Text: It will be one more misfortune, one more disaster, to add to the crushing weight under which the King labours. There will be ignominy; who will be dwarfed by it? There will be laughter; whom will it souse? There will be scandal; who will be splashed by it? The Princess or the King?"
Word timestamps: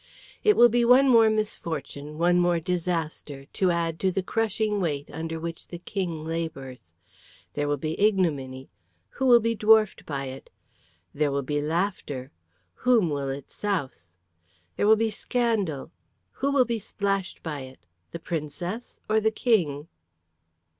It 0.43 0.57
will 0.57 0.67
be 0.67 0.83
one 0.83 1.07
more 1.07 1.29
misfortune, 1.29 2.17
one 2.17 2.39
more 2.39 2.59
disaster, 2.59 3.45
to 3.53 3.69
add 3.69 3.99
to 3.99 4.11
the 4.11 4.23
crushing 4.23 4.81
weight 4.81 5.11
under 5.13 5.39
which 5.39 5.67
the 5.67 5.77
King 5.77 6.23
labours. 6.25 6.95
There 7.53 7.67
will 7.67 7.77
be 7.77 7.99
ignominy; 7.99 8.71
who 9.09 9.27
will 9.27 9.39
be 9.39 9.53
dwarfed 9.53 10.07
by 10.07 10.25
it? 10.25 10.49
There 11.13 11.31
will 11.31 11.43
be 11.43 11.61
laughter; 11.61 12.31
whom 12.73 13.11
will 13.11 13.29
it 13.29 13.51
souse? 13.51 14.15
There 14.75 14.87
will 14.87 14.95
be 14.95 15.11
scandal; 15.11 15.91
who 16.31 16.49
will 16.51 16.65
be 16.65 16.79
splashed 16.79 17.43
by 17.43 17.59
it? 17.59 17.85
The 18.09 18.17
Princess 18.17 18.99
or 19.07 19.19
the 19.19 19.29
King?" 19.29 19.87